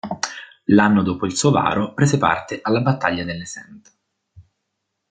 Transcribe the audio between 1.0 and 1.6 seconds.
dopo il suo